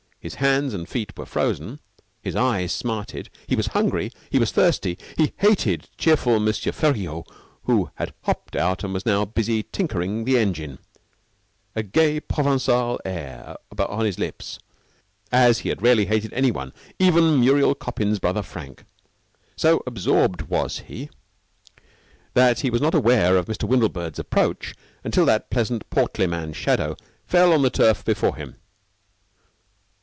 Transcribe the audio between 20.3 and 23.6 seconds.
was he in his troubles that he was not aware of